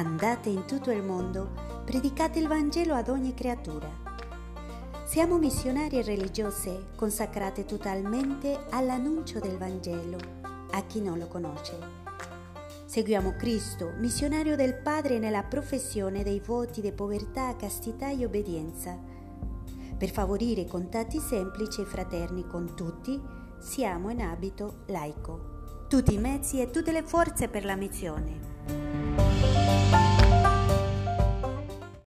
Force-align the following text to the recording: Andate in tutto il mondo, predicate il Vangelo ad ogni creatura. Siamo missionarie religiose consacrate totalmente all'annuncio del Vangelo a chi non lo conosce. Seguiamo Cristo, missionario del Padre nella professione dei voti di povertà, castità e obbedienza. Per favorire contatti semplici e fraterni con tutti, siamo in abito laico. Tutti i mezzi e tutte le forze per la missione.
Andate 0.00 0.48
in 0.48 0.64
tutto 0.64 0.90
il 0.90 1.02
mondo, 1.02 1.50
predicate 1.84 2.38
il 2.38 2.48
Vangelo 2.48 2.94
ad 2.94 3.10
ogni 3.10 3.34
creatura. 3.34 3.86
Siamo 5.04 5.36
missionarie 5.36 6.00
religiose 6.00 6.86
consacrate 6.96 7.66
totalmente 7.66 8.64
all'annuncio 8.70 9.40
del 9.40 9.58
Vangelo 9.58 10.16
a 10.70 10.82
chi 10.86 11.02
non 11.02 11.18
lo 11.18 11.28
conosce. 11.28 11.78
Seguiamo 12.86 13.34
Cristo, 13.36 13.92
missionario 13.98 14.56
del 14.56 14.74
Padre 14.74 15.18
nella 15.18 15.42
professione 15.42 16.22
dei 16.22 16.40
voti 16.40 16.80
di 16.80 16.92
povertà, 16.92 17.54
castità 17.56 18.08
e 18.08 18.24
obbedienza. 18.24 18.98
Per 19.98 20.10
favorire 20.10 20.64
contatti 20.64 21.18
semplici 21.18 21.82
e 21.82 21.84
fraterni 21.84 22.46
con 22.46 22.74
tutti, 22.74 23.20
siamo 23.58 24.08
in 24.08 24.22
abito 24.22 24.78
laico. 24.86 25.84
Tutti 25.88 26.14
i 26.14 26.18
mezzi 26.18 26.58
e 26.58 26.70
tutte 26.70 26.90
le 26.90 27.02
forze 27.02 27.48
per 27.48 27.66
la 27.66 27.76
missione. 27.76 29.69